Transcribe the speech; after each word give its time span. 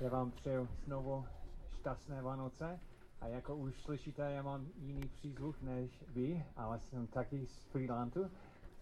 Já 0.00 0.10
vám 0.10 0.30
přeju 0.30 0.68
znovu 0.84 1.24
šťastné 1.68 2.22
Vánoce. 2.22 2.80
A 3.20 3.26
jako 3.26 3.56
už 3.56 3.82
slyšíte, 3.82 4.32
já 4.32 4.42
mám 4.42 4.66
jiný 4.78 5.08
přízvuk 5.08 5.62
než 5.62 6.04
vy, 6.08 6.44
ale 6.56 6.80
jsem 6.80 7.06
taky 7.06 7.46
z 7.46 7.64
Freelandu. 7.64 8.30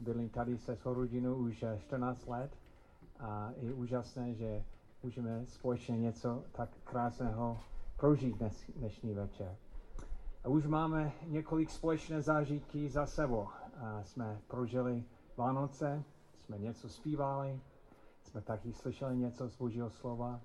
Bydlím 0.00 0.28
tady 0.28 0.58
se 0.58 0.76
svou 0.76 0.94
rodinou 0.94 1.34
už 1.34 1.64
14 1.78 2.26
let 2.26 2.56
a 3.20 3.50
je 3.56 3.74
úžasné, 3.74 4.34
že 4.34 4.64
můžeme 5.02 5.46
společně 5.46 5.98
něco 5.98 6.44
tak 6.52 6.70
krásného 6.84 7.60
prožít 7.96 8.36
dnes, 8.38 8.70
dnešní 8.76 9.14
večer. 9.14 9.56
A 10.44 10.48
už 10.48 10.66
máme 10.66 11.12
několik 11.26 11.70
společné 11.70 12.22
zážitky 12.22 12.88
za 12.88 13.06
sebou. 13.06 13.48
A 13.76 14.02
jsme 14.04 14.40
prožili 14.46 15.04
Vánoce, 15.36 16.02
jsme 16.40 16.58
něco 16.58 16.88
zpívali, 16.88 17.60
jsme 18.22 18.40
taky 18.40 18.72
slyšeli 18.72 19.16
něco 19.16 19.48
z 19.48 19.56
Božího 19.56 19.90
slova. 19.90 20.40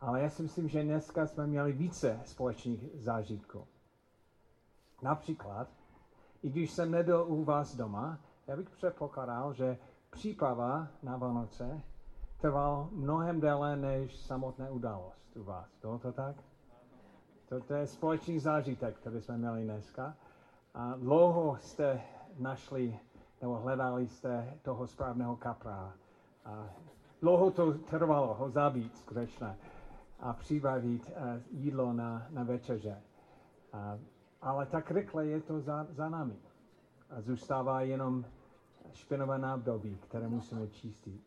Ale 0.00 0.22
já 0.22 0.30
si 0.30 0.42
myslím, 0.42 0.68
že 0.68 0.82
dneska 0.82 1.26
jsme 1.26 1.46
měli 1.46 1.72
více 1.72 2.20
společných 2.24 2.80
zážitků. 2.94 3.66
Například, 5.02 5.68
i 6.42 6.50
když 6.50 6.70
jsem 6.70 6.90
nebyl 6.90 7.24
u 7.28 7.44
vás 7.44 7.76
doma, 7.76 8.18
já 8.46 8.56
bych 8.56 8.70
předpokládal, 8.70 9.52
že 9.54 9.78
příprava 10.10 10.88
na 11.02 11.16
Vánoce 11.16 11.80
trval 12.40 12.88
mnohem 12.92 13.40
déle 13.40 13.76
než 13.76 14.16
samotné 14.16 14.70
událost 14.70 15.36
u 15.36 15.42
vás. 15.42 15.68
Bylo 15.80 15.98
to 15.98 16.12
tak? 16.12 16.36
To, 17.48 17.60
to 17.60 17.74
je 17.74 17.86
společný 17.86 18.38
zážitek, 18.38 18.96
který 18.96 19.20
jsme 19.20 19.38
měli 19.38 19.64
dneska. 19.64 20.16
A 20.74 20.94
dlouho 20.96 21.58
jste 21.60 22.02
našli 22.38 22.98
nebo 23.40 23.56
hledali 23.56 24.08
jste 24.08 24.58
toho 24.62 24.86
správného 24.86 25.36
kapra. 25.36 25.92
A 26.44 26.66
dlouho 27.22 27.50
to 27.50 27.72
trvalo 27.72 28.34
ho 28.34 28.50
zabít 28.50 28.96
skutečně 28.96 29.56
a 30.20 30.32
připravit 30.32 31.10
uh, 31.10 31.14
jídlo 31.50 31.92
na, 31.92 32.26
na 32.30 32.42
večeře. 32.42 33.02
Ale 34.42 34.66
tak 34.66 34.90
rychle 34.90 35.26
je 35.26 35.40
to 35.40 35.60
za, 35.60 35.86
za 35.90 36.08
námi. 36.08 36.36
A 37.10 37.20
zůstává 37.20 37.80
jenom 37.80 38.24
špinavé 38.92 39.38
nábdobí, 39.38 39.98
které 40.08 40.28
musíme 40.28 40.66
čistit. 40.68 41.20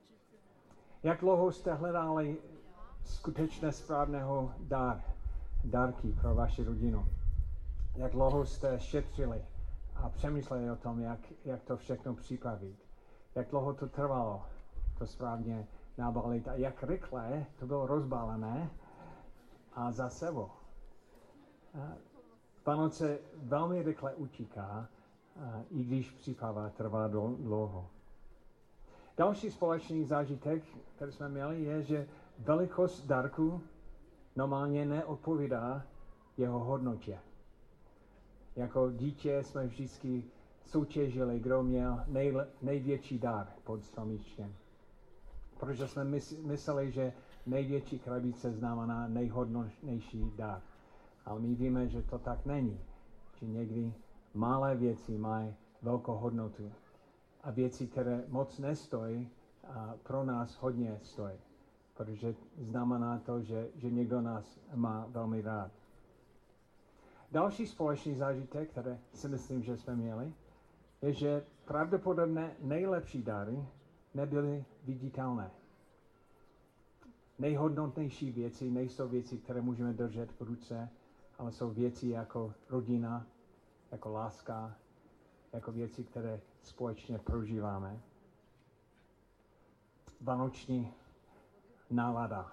Jak 1.03 1.19
dlouho 1.19 1.51
jste 1.51 1.73
hledali 1.73 2.37
skutečně 3.03 3.71
správného 3.71 4.53
dar, 4.59 5.01
dárky 5.65 6.13
pro 6.21 6.35
vaši 6.35 6.63
rodinu? 6.63 7.05
Jak 7.95 8.11
dlouho 8.11 8.45
jste 8.45 8.79
šetřili 8.79 9.45
a 9.95 10.09
přemýšleli 10.09 10.71
o 10.71 10.75
tom, 10.75 10.99
jak, 10.99 11.19
jak 11.45 11.63
to 11.63 11.77
všechno 11.77 12.13
připravit? 12.15 12.75
Jak 13.35 13.49
dlouho 13.49 13.73
to 13.73 13.87
trvalo 13.87 14.43
to 14.97 15.07
správně 15.07 15.67
nabalit 15.97 16.47
a 16.47 16.53
jak 16.53 16.83
rychle 16.83 17.45
to 17.59 17.67
bylo 17.67 17.87
rozbalené 17.87 18.69
a 19.81 19.91
za 19.91 20.09
sebou. 20.09 20.49
Vánoce 22.65 23.19
velmi 23.35 23.83
rychle 23.83 24.15
utíká, 24.15 24.87
i 25.69 25.83
když 25.83 26.11
příprava 26.11 26.69
trvá 26.69 27.07
dlouho. 27.07 27.87
Další 29.17 29.51
společný 29.51 30.05
zážitek, 30.05 30.63
který 30.95 31.11
jsme 31.11 31.29
měli, 31.29 31.63
je, 31.63 31.83
že 31.83 32.07
velikost 32.39 33.05
dárku 33.05 33.61
normálně 34.35 34.85
neodpovídá 34.85 35.83
jeho 36.37 36.59
hodnotě. 36.59 37.19
Jako 38.55 38.91
dítě 38.91 39.43
jsme 39.43 39.67
vždycky 39.67 40.23
soutěžili, 40.65 41.39
kdo 41.39 41.63
měl 41.63 42.03
nej, 42.07 42.33
největší 42.61 43.19
dar 43.19 43.47
pod 43.63 43.83
stromíčkem. 43.83 44.55
Protože 45.59 45.87
jsme 45.87 46.03
mysleli, 46.45 46.91
že 46.91 47.13
největší 47.45 47.99
krabice 47.99 48.51
znamená 48.51 49.07
nejhodnotnější 49.07 50.31
dar. 50.35 50.61
Ale 51.25 51.39
my 51.39 51.55
víme, 51.55 51.87
že 51.87 52.01
to 52.01 52.19
tak 52.19 52.45
není. 52.45 52.79
Že 53.39 53.45
někdy 53.47 53.93
malé 54.33 54.75
věci 54.75 55.17
mají 55.17 55.53
velkou 55.81 56.13
hodnotu. 56.15 56.71
A 57.43 57.51
věci, 57.51 57.87
které 57.87 58.23
moc 58.27 58.59
nestojí, 58.59 59.29
a 59.67 59.93
pro 60.03 60.23
nás 60.23 60.55
hodně 60.55 60.99
stojí. 61.03 61.33
Protože 61.93 62.35
znamená 62.57 63.19
to, 63.19 63.41
že, 63.41 63.69
že 63.75 63.89
někdo 63.91 64.21
nás 64.21 64.59
má 64.75 65.05
velmi 65.09 65.41
rád. 65.41 65.71
Další 67.31 67.67
společný 67.67 68.15
zážitek, 68.15 68.69
které 68.69 68.99
si 69.13 69.27
myslím, 69.27 69.63
že 69.63 69.77
jsme 69.77 69.95
měli, 69.95 70.33
je, 71.01 71.13
že 71.13 71.43
pravděpodobně 71.65 72.55
nejlepší 72.61 73.23
dary 73.23 73.65
nebyly 74.13 74.65
viditelné 74.83 75.51
nejhodnotnější 77.41 78.31
věci 78.31 78.69
nejsou 78.71 79.07
věci, 79.07 79.37
které 79.37 79.61
můžeme 79.61 79.93
držet 79.93 80.31
v 80.31 80.41
ruce, 80.41 80.89
ale 81.37 81.51
jsou 81.51 81.69
věci 81.69 82.07
jako 82.07 82.53
rodina, 82.69 83.25
jako 83.91 84.11
láska, 84.11 84.75
jako 85.53 85.71
věci, 85.71 86.03
které 86.03 86.41
společně 86.61 87.19
prožíváme. 87.19 87.99
Vánoční 90.21 90.93
nálada, 91.89 92.51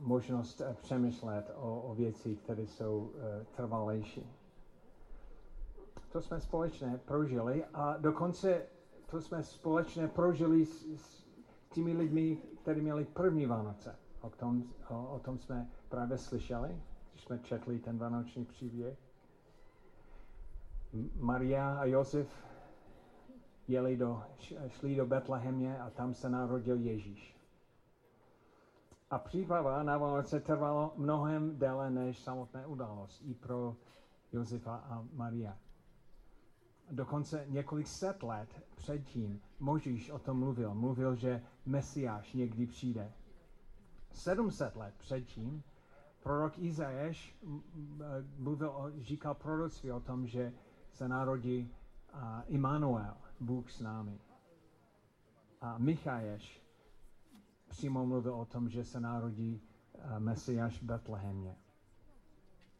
možnost 0.00 0.60
eh, 0.60 0.76
přemýšlet 0.82 1.50
o, 1.56 1.80
o 1.80 1.94
věci, 1.94 2.36
které 2.36 2.62
jsou 2.62 2.98
uh, 2.98 3.10
trvalejší. 3.56 4.26
To 6.12 6.20
jsme 6.20 6.40
společně 6.40 7.00
prožili 7.04 7.64
a 7.64 7.96
dokonce 7.96 8.66
to 9.10 9.20
jsme 9.20 9.42
společně 9.42 10.08
prožili 10.08 10.66
s, 10.66 10.86
s 10.96 11.24
těmi 11.72 11.92
lidmi, 11.92 12.38
kteří 12.64 12.80
měli 12.80 13.04
první 13.04 13.46
Vánoce. 13.46 13.96
O 14.20 14.30
tom, 14.30 14.64
o, 14.88 15.06
o 15.08 15.18
tom 15.18 15.38
jsme 15.38 15.68
právě 15.88 16.18
slyšeli, 16.18 16.82
když 17.12 17.24
jsme 17.24 17.38
četli 17.38 17.78
ten 17.78 17.98
vánoční 17.98 18.44
příběh. 18.44 18.98
Maria 21.20 21.78
a 21.78 21.84
Josef 21.84 22.28
jeli 23.68 23.96
do, 23.96 24.22
šli 24.68 24.96
do 24.96 25.06
Betlehemě 25.06 25.78
a 25.78 25.90
tam 25.90 26.14
se 26.14 26.28
narodil 26.28 26.76
Ježíš. 26.80 27.36
A 29.10 29.18
příprava 29.18 29.82
na 29.82 29.98
Vánoce 29.98 30.40
trvalo 30.40 30.92
mnohem 30.96 31.58
déle 31.58 31.90
než 31.90 32.18
samotné 32.18 32.66
událost 32.66 33.22
i 33.24 33.34
pro 33.34 33.76
Josefa 34.32 34.76
a 34.76 35.04
Maria. 35.12 35.58
Dokonce 36.90 37.44
několik 37.48 37.86
set 37.86 38.22
let 38.22 38.62
předtím 38.74 39.40
Možíš 39.60 40.10
o 40.10 40.18
tom 40.18 40.38
mluvil. 40.38 40.74
Mluvil, 40.74 41.14
že 41.14 41.42
Mesiáš 41.66 42.32
někdy 42.32 42.66
přijde. 42.66 43.12
700 44.12 44.76
let 44.76 44.94
předtím 44.98 45.62
prorok 46.22 46.58
Izajáš 46.58 47.36
mluvil, 48.38 48.92
říkal 49.00 49.34
proroctví 49.34 49.92
o 49.92 50.00
tom, 50.00 50.26
že 50.26 50.52
se 50.90 51.08
narodí 51.08 51.74
Immanuel, 52.46 53.16
Bůh 53.40 53.70
s 53.70 53.80
námi. 53.80 54.18
A 55.60 55.78
Michaješ 55.78 56.62
přímo 57.68 58.06
mluvil 58.06 58.34
o 58.34 58.44
tom, 58.44 58.68
že 58.68 58.84
se 58.84 59.00
narodí 59.00 59.62
Mesiáš 60.18 60.80
v 60.80 60.82
Betlehemě. 60.82 61.56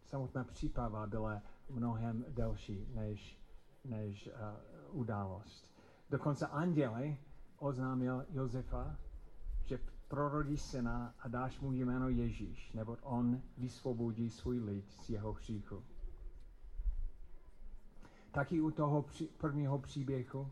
Samotná 0.04 0.44
příprava 0.44 1.06
byla 1.06 1.43
mnohem 1.70 2.25
delší 2.28 2.87
než, 2.94 3.38
než 3.84 4.26
uh, 4.26 5.00
událost. 5.00 5.70
Dokonce 6.10 6.46
anděle 6.46 7.16
oznámil 7.58 8.26
Josefa, 8.30 8.96
že 9.64 9.78
prorodí 10.08 10.56
syna 10.56 11.14
a 11.20 11.28
dáš 11.28 11.60
mu 11.60 11.72
jméno 11.72 12.08
Ježíš, 12.08 12.72
nebo 12.72 12.96
on 13.02 13.42
vysvobodí 13.58 14.30
svůj 14.30 14.58
lid 14.58 14.92
z 14.92 15.10
jeho 15.10 15.32
hříchu. 15.32 15.84
Taky 18.30 18.60
u 18.60 18.70
toho 18.70 19.02
při, 19.02 19.26
prvního 19.26 19.78
příběhu 19.78 20.50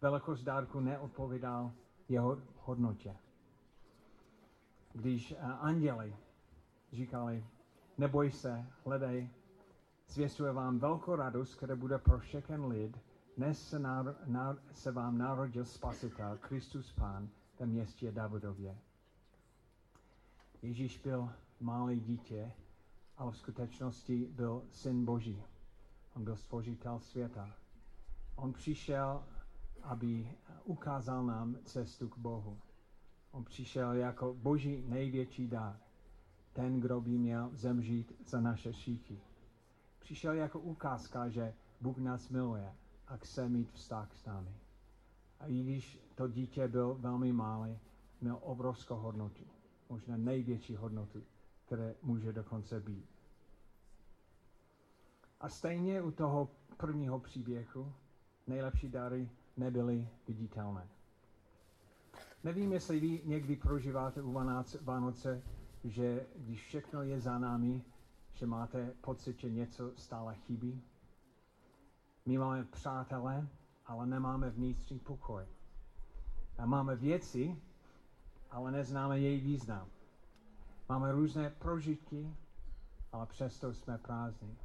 velikost 0.00 0.42
dárku 0.42 0.80
neodpovídal 0.80 1.72
jeho 2.08 2.38
hodnotě. 2.56 3.16
Když 4.92 5.32
uh, 5.32 5.38
anděli 5.60 6.16
říkali, 6.92 7.46
neboj 7.98 8.32
se, 8.32 8.66
hledej, 8.84 9.30
zvěstuje 10.08 10.52
vám 10.52 10.78
velkou 10.78 11.16
radost, 11.16 11.54
která 11.54 11.76
bude 11.76 11.98
pro 11.98 12.18
všechen 12.18 12.64
lid, 12.64 12.98
dnes 13.36 13.68
se, 13.68 13.78
nar, 13.78 14.16
nar, 14.26 14.58
se 14.72 14.92
vám 14.92 15.18
narodil 15.18 15.64
Spasitel, 15.64 16.38
Kristus 16.40 16.92
Pán, 16.92 17.28
ve 17.60 17.66
městě 17.66 18.12
Davidově. 18.12 18.78
Ježíš 20.62 20.98
byl 20.98 21.30
malé 21.60 21.96
dítě, 21.96 22.52
ale 23.16 23.32
v 23.32 23.36
skutečnosti 23.36 24.28
byl 24.30 24.62
syn 24.72 25.04
Boží. 25.04 25.42
On 26.16 26.24
byl 26.24 26.36
stvořitel 26.36 26.98
světa. 27.00 27.50
On 28.36 28.52
přišel, 28.52 29.24
aby 29.82 30.32
ukázal 30.64 31.26
nám 31.26 31.56
cestu 31.64 32.08
k 32.08 32.18
Bohu. 32.18 32.58
On 33.30 33.44
přišel 33.44 33.92
jako 33.92 34.34
Boží 34.34 34.84
největší 34.88 35.48
dár. 35.48 35.78
Ten, 36.52 36.80
kdo 36.80 37.00
by 37.00 37.10
měl 37.10 37.50
zemřít 37.52 38.12
za 38.26 38.40
naše 38.40 38.72
šíky. 38.72 39.20
Přišel 40.06 40.32
jako 40.32 40.60
ukázka, 40.60 41.28
že 41.28 41.54
Bůh 41.80 41.98
nás 41.98 42.28
miluje 42.28 42.74
a 43.06 43.16
chce 43.16 43.48
mít 43.48 43.72
vztah 43.72 44.14
s 44.16 44.24
námi. 44.24 44.54
A 45.40 45.46
i 45.46 45.62
když 45.62 45.98
to 46.14 46.28
dítě 46.28 46.68
byl 46.68 46.94
velmi 46.94 47.32
malé, 47.32 47.78
měl 48.20 48.38
obrovskou 48.42 48.94
hodnotu. 48.96 49.44
možná 49.88 50.16
největší 50.16 50.76
hodnotu, 50.76 51.22
které 51.66 51.94
může 52.02 52.32
dokonce 52.32 52.80
být. 52.80 53.08
A 55.40 55.48
stejně 55.48 56.02
u 56.02 56.10
toho 56.10 56.48
prvního 56.76 57.20
příběhu 57.20 57.92
nejlepší 58.46 58.88
dary 58.88 59.30
nebyly 59.56 60.08
viditelné. 60.28 60.88
Nevím, 62.44 62.72
jestli 62.72 63.00
vy 63.00 63.20
někdy 63.24 63.56
prožíváte 63.56 64.22
u 64.22 64.32
Vánoce, 64.82 65.42
že 65.84 66.26
když 66.36 66.62
všechno 66.66 67.02
je 67.02 67.20
za 67.20 67.38
námi, 67.38 67.84
že 68.36 68.46
máte 68.46 68.90
pocit, 69.00 69.38
že 69.40 69.50
něco 69.50 69.92
stále 69.96 70.34
chybí. 70.34 70.82
My 72.26 72.38
máme 72.38 72.64
přátelé, 72.64 73.48
ale 73.86 74.06
nemáme 74.06 74.50
vnitřní 74.50 74.98
pokoj. 74.98 75.44
A 76.58 76.66
máme 76.66 76.96
věci, 76.96 77.56
ale 78.50 78.70
neznáme 78.72 79.20
její 79.20 79.40
význam. 79.40 79.88
Máme 80.88 81.12
různé 81.12 81.50
prožitky, 81.50 82.34
ale 83.12 83.26
přesto 83.26 83.74
jsme 83.74 83.98
prázdní. 83.98 84.58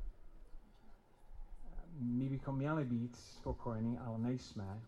My 1.99 2.29
bychom 2.29 2.55
měli 2.55 2.85
být 2.85 3.15
spokojení, 3.15 3.97
ale 3.99 4.17
nejsme. 4.19 4.81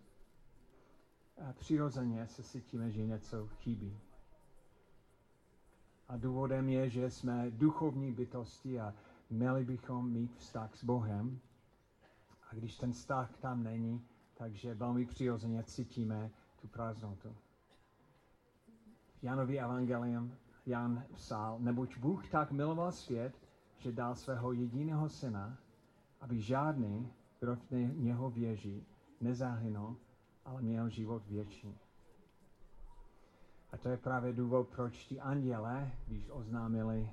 A 1.50 1.54
přirozeně 1.54 2.28
se 2.28 2.44
cítíme, 2.44 2.92
že 2.92 3.06
něco 3.06 3.48
chybí. 3.48 4.00
A 6.14 6.18
důvodem 6.18 6.70
je, 6.70 6.90
že 6.90 7.10
jsme 7.10 7.52
duchovní 7.52 8.12
bytosti 8.12 8.80
a 8.80 8.94
měli 9.30 9.66
bychom 9.66 10.12
mít 10.12 10.36
vztah 10.36 10.76
s 10.76 10.84
Bohem. 10.84 11.40
A 12.50 12.56
když 12.56 12.78
ten 12.78 12.92
vztah 12.92 13.38
tam 13.38 13.64
není, 13.64 14.06
takže 14.34 14.74
velmi 14.74 15.06
přirozeně 15.06 15.64
cítíme 15.64 16.32
tu 16.62 16.68
prázdnotu. 16.68 17.36
Janovi 19.22 19.60
evangelium 19.60 20.36
Jan 20.66 21.04
psal, 21.14 21.60
neboť 21.60 21.98
Bůh 21.98 22.30
tak 22.30 22.52
miloval 22.52 22.92
svět, 22.92 23.34
že 23.78 23.92
dal 23.92 24.16
svého 24.16 24.52
jediného 24.52 25.10
syna, 25.10 25.58
aby 26.22 26.42
žádný, 26.42 27.14
kdo 27.40 27.56
v 27.56 27.72
něho 27.98 28.30
věří, 28.30 28.86
nezahynul, 29.22 29.98
ale 30.46 30.62
měl 30.62 30.90
život 30.90 31.24
věčný. 31.28 31.78
A 33.74 33.78
to 33.78 33.90
je 33.90 33.98
právě 33.98 34.34
důvod, 34.34 34.68
proč 34.68 35.06
ti 35.06 35.20
anděle, 35.20 35.92
když 36.08 36.30
oznámili 36.32 37.10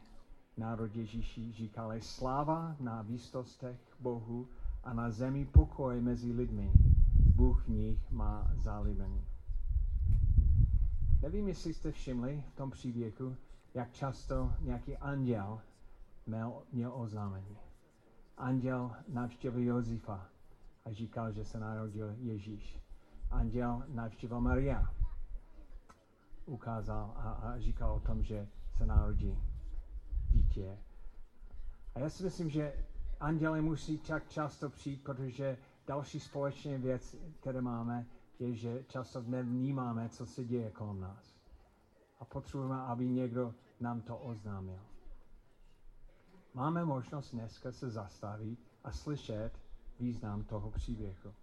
národ 0.56 0.96
Ježíši, 0.96 1.52
říkali 1.52 2.00
sláva 2.00 2.76
na 2.80 3.02
výstostech 3.02 3.80
Bohu 4.00 4.48
a 4.84 4.92
na 4.92 5.10
zemi 5.10 5.44
pokoj 5.44 6.00
mezi 6.00 6.32
lidmi. 6.32 6.72
Bůh 7.34 7.64
v 7.64 7.68
nich 7.68 8.10
má 8.10 8.50
zálibení. 8.54 9.24
Nevím, 11.22 11.48
jestli 11.48 11.74
jste 11.74 11.92
všimli 11.92 12.44
v 12.52 12.56
tom 12.56 12.70
příběhu, 12.70 13.36
jak 13.74 13.92
často 13.92 14.52
nějaký 14.60 14.96
anděl 14.96 15.60
měl, 16.26 16.62
měl 16.72 16.92
oznámení. 16.94 17.56
Anděl 18.36 18.90
navštívil 19.08 19.62
Josefa 19.62 20.26
a 20.84 20.92
říkal, 20.92 21.32
že 21.32 21.44
se 21.44 21.60
narodil 21.60 22.14
Ježíš. 22.18 22.78
Anděl 23.30 23.82
navštívil 23.88 24.40
Maria 24.40 24.99
ukázal 26.50 27.12
a, 27.16 27.30
a 27.30 27.58
říkal 27.58 27.92
o 27.94 28.00
tom, 28.00 28.22
že 28.22 28.48
se 28.76 28.86
narodí 28.86 29.38
dítě. 30.30 30.78
A 31.94 31.98
já 31.98 32.10
si 32.10 32.24
myslím, 32.24 32.50
že 32.50 32.72
anděle 33.20 33.60
musí 33.60 33.98
tak 33.98 34.28
často 34.28 34.70
přijít, 34.70 35.02
protože 35.02 35.58
další 35.86 36.20
společné 36.20 36.78
věc, 36.78 37.16
které 37.40 37.60
máme, 37.60 38.06
je, 38.38 38.54
že 38.54 38.84
často 38.88 39.22
nevnímáme, 39.26 40.08
co 40.08 40.26
se 40.26 40.44
děje 40.44 40.70
kolem 40.70 41.00
nás. 41.00 41.34
A 42.20 42.24
potřebujeme, 42.24 42.80
aby 42.80 43.08
někdo 43.08 43.54
nám 43.80 44.00
to 44.00 44.16
oznámil. 44.18 44.80
Máme 46.54 46.84
možnost 46.84 47.30
dneska 47.34 47.72
se 47.72 47.90
zastavit 47.90 48.58
a 48.84 48.92
slyšet 48.92 49.50
význam 49.98 50.44
toho 50.44 50.70
příběhu. 50.70 51.34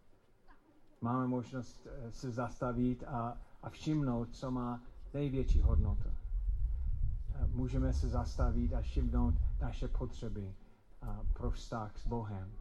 Máme 1.02 1.28
možnost 1.28 1.88
eh, 1.92 2.12
se 2.12 2.32
zastavit 2.32 3.04
a, 3.08 3.38
a 3.64 3.70
všimnout, 3.70 4.30
co 4.36 4.52
má 4.52 4.82
největší 5.14 5.62
hodnota. 5.62 6.10
Můžeme 7.48 7.94
se 7.94 8.10
zastavit 8.10 8.74
a 8.74 8.82
všimnout 8.82 9.36
naše 9.62 9.88
potřeby 9.88 10.54
pro 11.34 11.52
vztah 11.52 11.98
s 11.98 12.08
Bohem. 12.08 12.52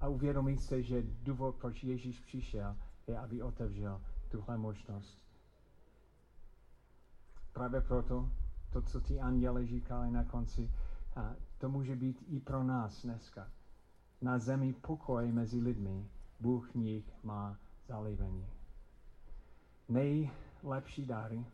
A 0.00 0.08
uvědomit 0.08 0.62
se, 0.62 0.82
že 0.82 1.02
důvod, 1.22 1.56
proč 1.56 1.84
Ježíš 1.84 2.20
přišel, 2.20 2.76
je, 3.06 3.18
aby 3.18 3.42
otevřel 3.42 4.00
tuhle 4.28 4.58
možnost. 4.58 5.18
Právě 7.52 7.80
proto, 7.80 8.30
to, 8.72 8.82
co 8.82 9.00
ty 9.00 9.20
anděle 9.20 9.66
říkali 9.66 10.10
na 10.10 10.24
konci, 10.24 10.70
to 11.58 11.68
může 11.68 11.96
být 11.96 12.24
i 12.28 12.40
pro 12.40 12.62
nás 12.62 13.02
dneska. 13.02 13.50
Na 14.22 14.38
zemi 14.38 14.72
pokoj 14.72 15.32
mezi 15.32 15.60
lidmi, 15.60 16.08
Bůh 16.40 16.70
v 16.70 16.74
nich 16.74 17.12
má 17.22 17.58
zalíbení. 17.88 18.46
Nejlepší 19.88 21.06
dary 21.06 21.46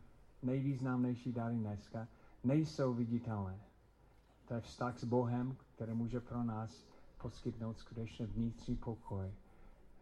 nejvýznamnější 0.43 1.31
dary 1.31 1.55
dneska 1.55 2.07
nejsou 2.43 2.93
viditelné. 2.93 3.59
To 4.47 4.53
je 4.53 4.61
vztah 4.61 4.99
s 4.99 5.03
Bohem, 5.03 5.55
který 5.75 5.93
může 5.93 6.19
pro 6.19 6.43
nás 6.43 6.85
poskytnout 7.17 7.79
skutečně 7.79 8.25
vnitřní 8.25 8.75
pokoj 8.75 9.31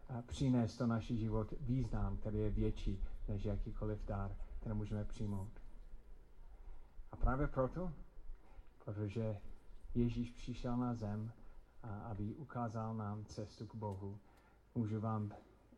a 0.08 0.22
přinést 0.22 0.78
do 0.78 0.86
naší 0.86 1.18
život 1.18 1.54
význam, 1.60 2.16
který 2.16 2.38
je 2.38 2.50
větší 2.50 3.04
než 3.28 3.44
jakýkoliv 3.44 4.04
dar, 4.06 4.36
který 4.60 4.74
můžeme 4.74 5.04
přijmout. 5.04 5.52
A 7.12 7.16
právě 7.16 7.46
proto, 7.46 7.92
protože 8.84 9.38
Ježíš 9.94 10.30
přišel 10.30 10.76
na 10.76 10.94
zem, 10.94 11.32
a 11.82 11.88
aby 11.88 12.34
ukázal 12.34 12.94
nám 12.94 13.24
cestu 13.24 13.66
k 13.66 13.74
Bohu, 13.74 14.18
můžu 14.74 15.00
vám 15.00 15.32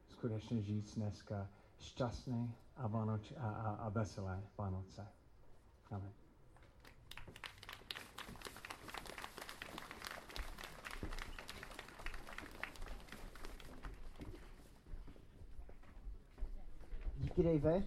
skutečně 0.08 0.62
říct 0.62 0.94
dneska 0.94 1.48
šťastný 1.78 2.54
a, 2.76 2.86
Vánoč, 2.88 3.32
a, 3.38 3.48
a, 3.48 3.70
a 3.74 3.88
veselé 3.88 4.42
Vánoce. 4.58 5.08
Amen. 5.90 6.12
Díky, 17.16 17.42
Dave. 17.42 17.82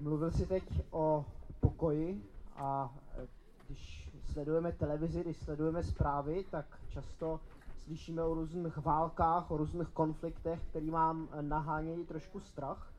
Mluvil 0.00 0.30
jsi 0.30 0.46
teď 0.46 0.64
o 0.90 1.24
pokoji 1.60 2.30
a 2.56 2.94
e, 3.18 3.26
když 3.66 4.10
sledujeme 4.32 4.72
televizi, 4.72 5.20
když 5.20 5.36
sledujeme 5.36 5.82
zprávy, 5.82 6.44
tak 6.50 6.80
často 6.88 7.40
slyšíme 7.84 8.22
o 8.22 8.34
různých 8.34 8.76
válkách, 8.76 9.50
o 9.50 9.56
různých 9.56 9.88
konfliktech, 9.88 10.60
který 10.68 10.90
mám 10.90 11.28
nahánějí 11.40 12.04
trošku 12.06 12.40
strach. 12.40 12.91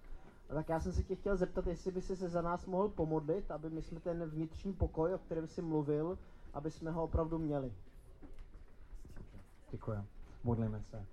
Tak 0.53 0.69
já 0.69 0.79
jsem 0.79 0.93
se 0.93 1.03
tě 1.03 1.15
chtěl 1.15 1.37
zeptat, 1.37 1.67
jestli 1.67 1.91
by 1.91 2.01
si 2.01 2.15
se 2.15 2.29
za 2.29 2.41
nás 2.41 2.65
mohl 2.65 2.89
pomodlit, 2.89 3.51
aby 3.51 3.69
my 3.69 3.81
jsme 3.81 3.99
ten 3.99 4.25
vnitřní 4.25 4.73
pokoj, 4.73 5.13
o 5.13 5.17
kterém 5.17 5.47
jsi 5.47 5.61
mluvil, 5.61 6.17
aby 6.53 6.71
jsme 6.71 6.91
ho 6.91 7.03
opravdu 7.03 7.39
měli. 7.39 7.73
Děkuji. 9.71 9.97
Modlíme 10.43 10.81
se. 10.81 11.05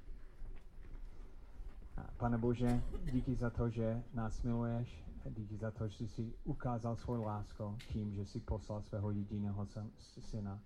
Pane 2.17 2.39
Bože, 2.39 2.83
díky 3.13 3.35
za 3.35 3.51
to, 3.51 3.69
že 3.69 4.03
nás 4.15 4.43
miluješ, 4.43 5.05
díky 5.31 5.57
za 5.57 5.71
to, 5.71 5.89
že 5.89 6.09
jsi 6.09 6.33
ukázal 6.45 6.97
svou 6.97 7.23
lásku 7.23 7.79
tím, 7.89 8.15
že 8.15 8.27
jsi 8.27 8.41
poslal 8.41 8.83
svého 8.83 9.11
jediného 9.11 9.67
syna, 10.01 10.61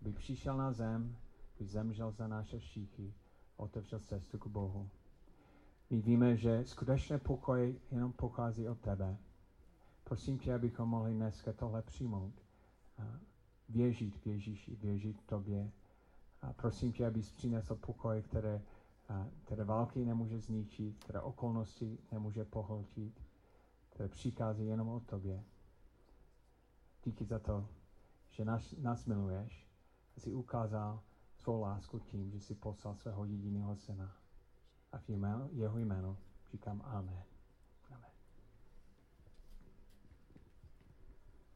aby 0.00 0.12
přišel 0.12 0.56
na 0.56 0.72
zem, 0.72 1.16
aby 1.56 1.66
zemřel 1.66 2.12
za 2.12 2.26
naše 2.28 2.60
šíchy, 2.60 3.14
otevřel 3.56 4.00
cestu 4.00 4.38
k 4.38 4.46
Bohu. 4.46 4.88
My 5.90 6.00
víme, 6.00 6.36
že 6.36 6.64
skutečně 6.64 7.18
pokoj 7.18 7.80
jenom 7.90 8.12
pochází 8.12 8.68
od 8.68 8.80
tebe. 8.80 9.18
Prosím 10.04 10.38
tě, 10.38 10.54
abychom 10.54 10.88
mohli 10.88 11.14
dneska 11.14 11.52
tohle 11.52 11.82
přijmout. 11.82 12.34
Věřit 13.68 14.16
v 14.16 14.26
Ježíši, 14.26 14.76
věřit 14.76 15.22
tobě. 15.26 15.70
A 16.42 16.52
prosím 16.52 16.92
tě, 16.92 17.06
abys 17.06 17.32
přinesl 17.32 17.74
pokoj, 17.74 18.22
které, 18.22 18.62
které 19.44 19.64
války 19.64 20.04
nemůže 20.04 20.38
zničit, 20.40 20.98
které 20.98 21.20
okolnosti 21.20 21.98
nemůže 22.12 22.44
pohltit, 22.44 23.22
které 23.90 24.08
přichází 24.08 24.66
jenom 24.66 24.88
od 24.88 25.06
tobě. 25.06 25.44
Díky 27.04 27.24
za 27.24 27.38
to, 27.38 27.68
že 28.30 28.44
nás, 28.44 28.72
nás 28.72 29.06
miluješ 29.06 29.68
jsi 30.18 30.34
ukázal 30.34 31.02
svou 31.36 31.60
lásku 31.60 31.98
tím, 31.98 32.30
že 32.30 32.40
jsi 32.40 32.54
poslal 32.54 32.94
svého 32.94 33.24
jediného 33.24 33.76
syna. 33.76 34.16
A 34.92 34.98
v 34.98 35.08
jeho 35.52 35.78
jméno 35.78 36.16
říkám 36.52 36.82
Amen. 36.84 37.27